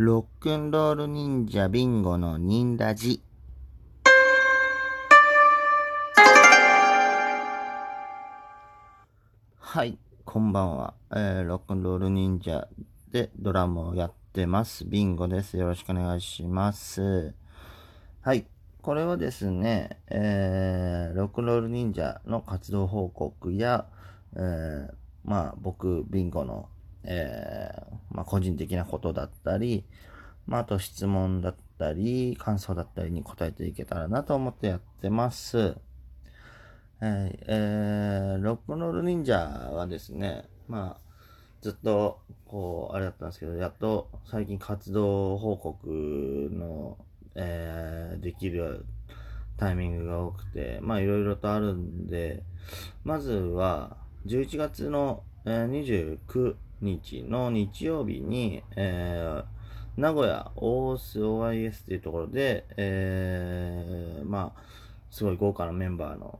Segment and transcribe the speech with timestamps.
[0.00, 3.20] ロックンロール忍者ビンゴの忍ラジ。
[9.56, 10.94] はい、こんばんは。
[11.10, 12.68] えー、ロックンロール忍者
[13.10, 14.84] でドラムをやってます。
[14.84, 15.56] ビンゴです。
[15.56, 17.34] よろしくお願いします。
[18.20, 18.46] はい。
[18.80, 23.86] これはですね、えー、ロックンロール忍者の活動報告や、
[24.36, 24.92] えー、
[25.24, 26.68] まあ僕、ビンゴの、
[27.04, 29.84] えー、まあ個人的なことだったり、
[30.46, 35.76] まああと質問だったり、感想だったりに答えていけたらなと思ってやってます。
[37.00, 41.08] はい、えー、ロックンロール忍者はですね、まあ、
[41.60, 46.98] ずっと、こう、あれだったんですけど、やっと最近活動報告の、
[47.36, 48.84] えー、できる
[49.58, 52.42] タイミングが多くて、まあ、いろいろとあるんで、
[53.04, 64.62] まずは、11月の、えー29日の日曜日に、えー、名古屋 OSOIS っていうところで、えー、まあ、
[65.10, 66.38] すごい豪華なメンバーの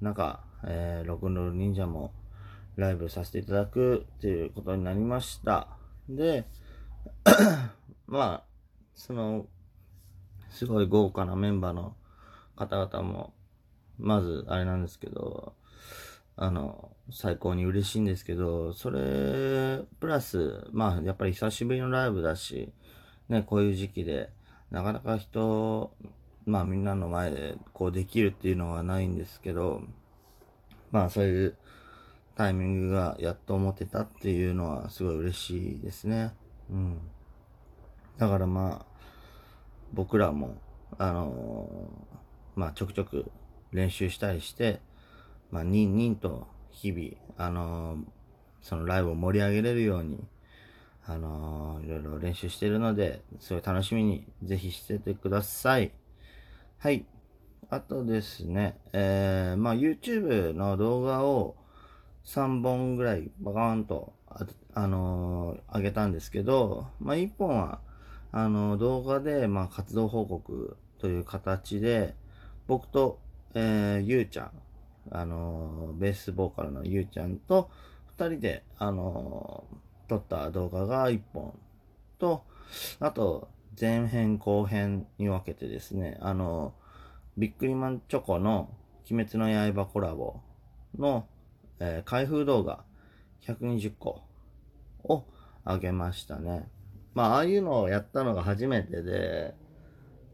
[0.00, 2.12] 中、えー、ロックンロール忍者も
[2.76, 5.68] ライブさせていただくっていうことになりました。
[6.08, 6.44] で、
[8.06, 8.44] まあ、
[8.94, 9.46] その、
[10.50, 11.94] すごい豪華なメンバーの
[12.56, 13.32] 方々も、
[13.98, 15.54] まず、あれなんですけど、
[16.42, 22.72] あの、最高に嬉しいんですけど、それ、プラス、まあ、やっぱり久しぶりのライブだし、
[23.28, 24.30] ね、こういう時期で、
[24.70, 25.92] なかなか人、
[26.46, 29.82] まあみんなの前でこうできるっていうのはないんですけど、
[30.90, 31.56] まあそういう
[32.36, 36.32] タイミングがやっと持てたっていうのはすごい嬉しいですね。
[36.70, 36.98] うん。
[38.16, 38.86] だからまあ、
[39.92, 40.56] 僕らも、
[40.96, 43.30] あのーまあちょくちょく
[43.72, 44.80] 練習したりして、
[45.50, 47.98] まあニンニンと日々、あのー
[48.62, 50.22] そのライブを盛り上げれるように、
[51.06, 55.92] あのーいろいろ練習してるので、すごい楽しみにぜひしててください。
[56.78, 57.04] はい。
[57.70, 61.56] あとですね、えー、まあ YouTube の動画を
[62.24, 67.80] 3本ぐらいバカーンと、あ、あのー上げたんですけど、まあ1本は、
[68.32, 72.14] あのー動画で、まあ活動報告という形で、
[72.66, 73.18] 僕と、
[73.54, 74.50] えー、ゆうちゃん、
[75.10, 77.70] あのベースボーカルのゆうちゃんと、
[78.06, 79.64] 二人で、あの
[80.08, 81.58] 撮った動画が1本
[82.18, 82.44] と、
[82.98, 83.48] あと、
[83.80, 86.74] 前編後編に分けてですね、あの、
[87.38, 88.74] ビックリマンチョコの
[89.10, 90.40] 鬼滅の刃コラボ
[90.98, 91.26] の、
[91.78, 92.84] えー開封動画
[93.42, 94.22] 120個
[95.04, 95.24] を
[95.64, 96.68] あげましたね。
[97.14, 99.54] まあ、ああいうのをやったのが初めてで、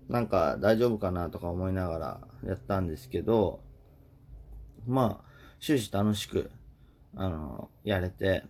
[0.08, 3.60] なんか大丈夫かなとか思いながらやったんですけど、
[4.86, 5.24] まあ、
[5.60, 6.50] 終始楽しく、
[7.14, 8.44] あの、やれて、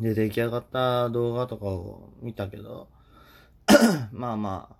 [0.00, 2.88] で、出来上がった動画とかを見たけど、
[4.12, 4.76] まあま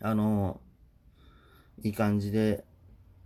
[0.00, 0.60] あ、あの、
[1.82, 2.64] いい感じで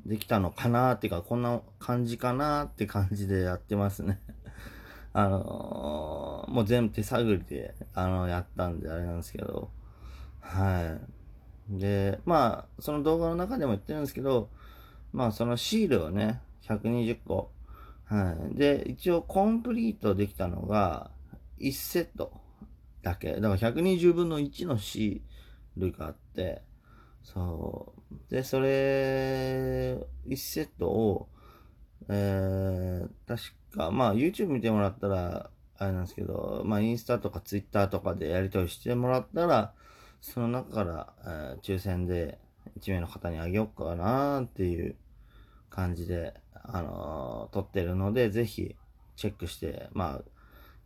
[0.07, 4.21] できたのかなっていうか、こんな感じかなって感じでやってますね。
[5.13, 9.71] あのもう全部手探りで、あの、やったんであれなんですけど、
[10.41, 10.99] は
[11.71, 11.79] い。
[11.81, 14.51] で、まあ、その動画の中でも言ってるんですけど、
[15.15, 17.53] まあ、そのシールをね、120個、
[18.05, 18.59] はい。
[18.59, 21.13] で、一応コンプリートできたのが、
[21.61, 22.33] 1セット
[23.01, 23.35] だけ。
[23.35, 26.63] だから120分の1のシールがあって、
[27.23, 28.31] そう。
[28.31, 31.29] で、それ、1セットを、
[32.09, 33.43] えー、確
[33.79, 35.49] か、まあ YouTube 見てもらったら、
[35.79, 39.75] あれなんですけど、まあインスタとか Twitter とかでやり取りしてもらったら、
[40.21, 42.41] その中から、えー抽選で
[42.81, 44.97] 1名の方にあげようかなっていう
[45.75, 48.77] 感じで、あのー撮ってるので、ぜひ
[49.17, 50.23] チェックして、まあ、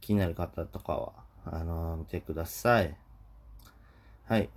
[0.00, 1.12] 気になる方とかは、
[1.44, 2.96] あのー見てください。
[4.24, 4.48] はい。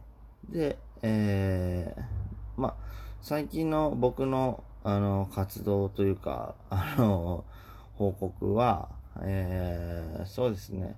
[0.49, 2.75] で、えー、まあ、
[3.21, 7.43] 最近の僕の、あの、活動というか、あの、
[7.95, 8.89] 報告は、
[9.21, 10.95] えー、そうですね。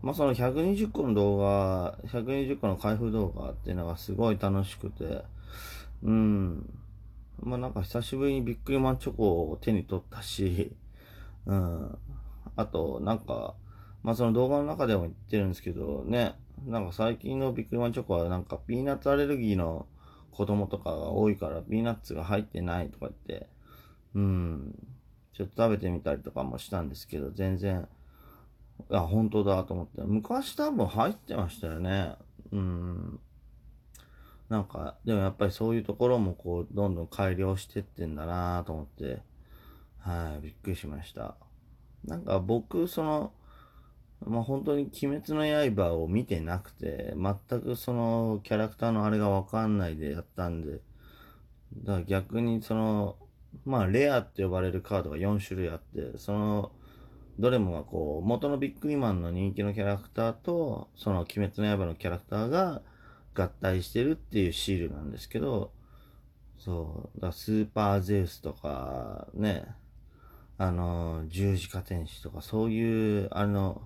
[0.00, 5.24] まあ、その120個の動画、120個の開封動画っていうのがすごい楽しくて、
[6.04, 6.78] うん。
[7.40, 10.74] まあ、なんか久しぶりにビックリマンチョコを手に取ったし、
[11.46, 11.98] うん。
[12.56, 13.54] あと、なんか、
[14.02, 19.86] まあ、その動画の中でも言ってるんですけど、ね、なんか最近のビックリマンチョコはなんかピーナッツアレルギーの
[20.30, 23.48] 子供とかが多いからピーナッツが入ってないとか言って、
[24.14, 24.74] うん、
[25.32, 27.88] ちょっと食べてみたりとかもしたんですけど、全然、
[28.90, 30.02] あ、本当だと思って。
[30.02, 32.14] 昔多分入ってましたよね。
[32.52, 33.20] うん。
[34.48, 39.22] なんか、でもやっぱりそういうところもこう、どんどん改良してってんだなと思って、
[39.98, 41.36] はい、びっくりしました。
[42.04, 43.32] なんか僕、その、
[44.24, 45.44] まあ本当に鬼滅の
[45.74, 50.80] 刃を見てなくて、全くそのキャラクターのあれがわかんないでやったんで、
[51.84, 53.16] だから逆にその、
[53.64, 56.72] まあレアって呼ばれるカードが4種類あって、その、
[57.38, 62.82] どれもがこう、元のビックリマンの人気のキャラクターと、その鬼滅の刃のキャラクターが
[63.36, 65.72] 合体してるっていうシールなんですけど、
[66.58, 69.66] そう、だスーパーゼウスとか、ね、
[70.58, 73.82] あの、十字架天使とか、そういう、あの、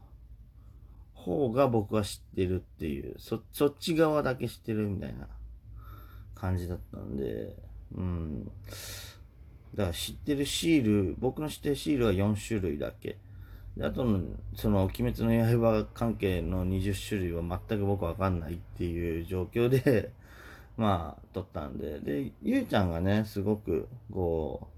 [1.14, 5.28] 方が僕は知ってるっていう、そ、そっち側だけ知ってるみたいな
[6.34, 7.56] 感じだったんで、
[7.94, 8.44] うん。
[9.74, 13.18] だから知ってるシール、僕の知ってるシールは4種類だけ。
[13.76, 14.20] であとの、
[14.54, 20.12] その、鬼滅の刃関係の20種類は全く僕わかんないっていう状況で
[20.76, 22.00] まあ、撮ったんで。
[22.00, 24.68] で、ゆうちゃんがね、すごく、こ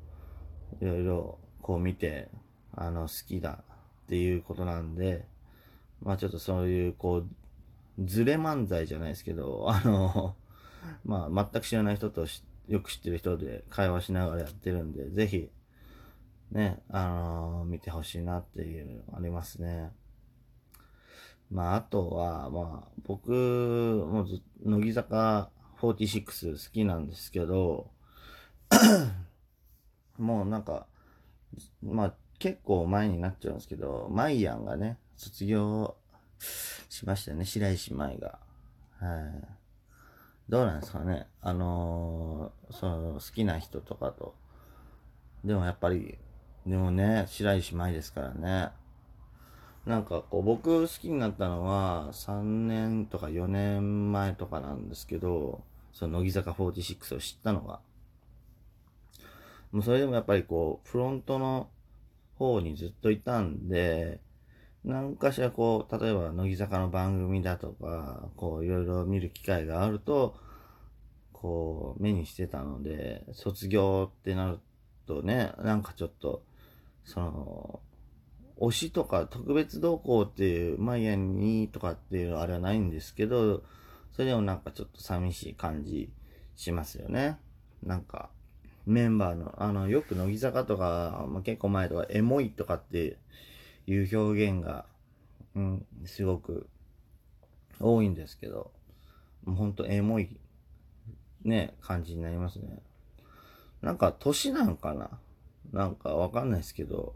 [0.81, 2.29] う、いろいろ、こう見て、
[2.73, 3.62] あの、好きだ
[4.05, 5.27] っていうことなんで、
[6.03, 7.27] まあちょっとそういう、こう、
[8.05, 10.35] ズレ漫才じゃないですけど、あの、
[11.05, 12.27] まあ全く知らない人と
[12.69, 15.50] よく知ってる人で会話しながらやってるんで、ぜひ、
[16.52, 19.90] ね、あのー、見てほしいなっていうのありますね。
[21.50, 25.50] まあ、あとは、まあ、僕、もず、乃木坂
[25.81, 27.90] 46好きなんですけど、
[30.19, 30.87] もうなんか、
[31.82, 35.96] まあ、結構前になっちゃうんですけど、マイアンがね、卒業
[36.90, 38.38] しましたね、白石舞が。
[38.98, 39.48] はい。
[40.48, 41.28] どうなんですかね。
[41.40, 44.34] あのー、その、好きな人とかと。
[45.44, 46.19] でもやっぱり、
[46.67, 48.70] でもね、白石舞ですからね。
[49.85, 57.81] なんかこう、僕好きになったのは、3年とか4年前とかなんですけど、その乃木坂46を知ったのが。
[59.73, 61.69] もうそれでもやっぱりこう、フロントの
[62.37, 64.20] 方にずっといたんで、
[64.85, 70.37] 何かしらこう、例えば乃木坂の番組だとか、こういろいろ見る機会があると、
[71.32, 74.61] こう目にしてたので、卒業ってなる
[75.06, 76.44] とね、なんかちょっと、
[77.04, 77.81] その、
[78.58, 83.62] 推しとか特別動向っていう、マイアにとかっていうあれはないんですけど、
[84.12, 86.12] それでもなんかちょっと寂しい感じ
[86.54, 87.38] しますよね。
[87.82, 88.31] なんか、
[88.87, 93.19] メンバーの、あの、よく乃木坂とか、まあ、結構前とか、エモいとかって
[93.87, 94.87] いう表現が、
[95.55, 96.69] うん、すごく
[97.81, 98.72] 多いんですけど、
[99.44, 100.37] もうほんとエモい、
[101.44, 102.82] ね、感じになりますね。
[103.81, 105.10] なんか、年なんかな？
[105.72, 107.14] なんかわかんないですけど、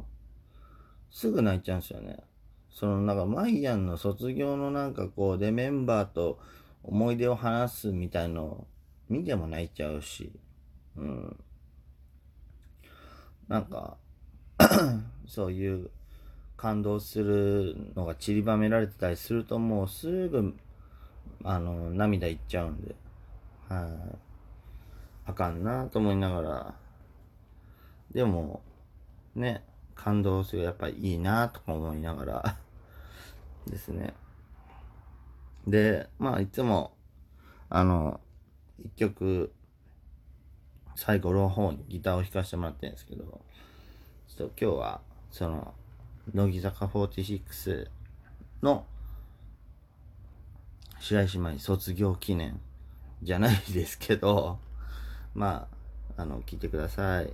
[1.11, 2.19] すぐ泣いちゃうんですよね。
[2.71, 6.39] その、なんか、マイアンの卒業のなんかこう、で、メンバーと
[6.83, 8.67] 思い出を話すみたいの
[9.09, 10.33] 見ても泣いちゃうし、
[10.97, 11.37] うん。
[13.49, 13.97] なんか
[15.27, 15.91] そういう
[16.57, 20.55] 感動するのが散りばめられてたりするともうすぐ、
[21.45, 22.95] あの、涙いっちゃうんで、
[23.69, 24.19] はい、
[25.27, 26.75] あかんなと思いながら、
[28.13, 28.63] でも、
[29.35, 29.65] ね、
[29.95, 32.57] 感動するやっぱいいなとか思いながら
[33.67, 34.15] ですね。
[35.67, 36.97] で、まあいつも、
[37.69, 38.21] あの、
[38.79, 39.53] 一曲、
[40.95, 43.25] 最後の方にギターを弾かせてもらってるんですけど、
[44.29, 45.01] ちょっと今日は、
[45.31, 45.75] その、
[46.33, 47.89] 乃木坂46
[48.63, 48.87] の
[50.99, 52.61] 白石麻衣卒業記念
[53.23, 54.59] じゃないですけど、
[55.35, 55.69] ま
[56.17, 57.33] あ、あの、聞いてください。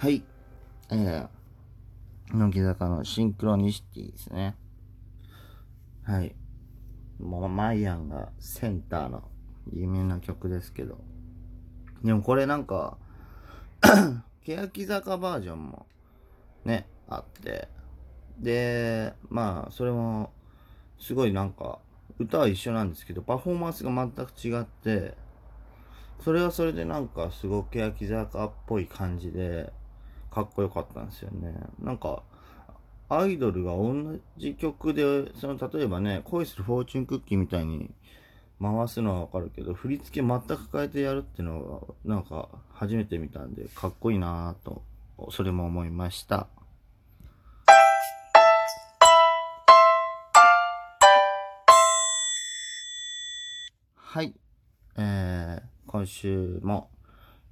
[0.00, 0.22] はい。
[0.90, 1.28] えー、
[2.34, 4.56] 乃木坂のシンクロニシティですね。
[6.04, 6.34] はい。
[7.18, 9.24] もう、マイアンがセンターの
[9.70, 10.96] 有名な曲ですけど。
[12.02, 12.96] でもこれなんか、
[14.42, 15.84] 欅坂バージョンも
[16.64, 17.68] ね、あって。
[18.38, 20.32] で、まあ、それも、
[20.98, 21.78] すごいなんか、
[22.18, 25.14] 歌は一緒なんですけど、パフォーマンスが全く違って、
[26.24, 29.74] それはそれでなんかすごく欅坂っぽい感じで、
[30.30, 31.54] かっこよかったんですよね。
[31.80, 32.22] なんか、
[33.08, 37.90] アイドルが同じ曲で、その例えばね、恋するフォーチュンクッキーみたいに
[38.62, 44.82] 回すのはわかるけど、振り付け全く変えてやるっていうのは、なんか初めて見たんで、かっこいいなぁと、
[45.30, 46.46] それも思いました。
[53.96, 54.34] はい。
[54.96, 56.90] えー、今週も、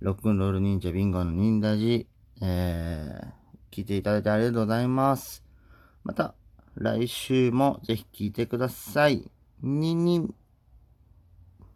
[0.00, 2.06] ロックンロール忍者ビンゴのニンダジ、
[2.40, 5.44] えー、聞いていただいてありがとうございます。
[6.04, 6.34] また、
[6.74, 9.30] 来週もぜひ聞いてください。
[9.62, 10.34] ニンニン。